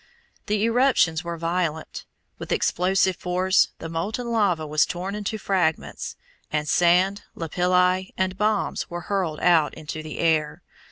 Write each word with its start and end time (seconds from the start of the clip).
The 0.47 0.63
eruptions 0.63 1.23
were 1.23 1.37
violent. 1.37 2.05
With 2.39 2.51
explosive 2.51 3.17
force 3.17 3.67
the 3.77 3.87
molten 3.87 4.31
lava 4.31 4.65
was 4.65 4.87
torn 4.87 5.13
into 5.13 5.37
fragments, 5.37 6.15
and 6.51 6.67
sand, 6.67 7.21
lapilli, 7.35 8.11
and 8.17 8.35
bombs 8.35 8.89
were 8.89 9.01
hurled 9.01 9.41
out 9.41 9.75
into 9.75 10.01
the 10.01 10.17
air. 10.17 10.63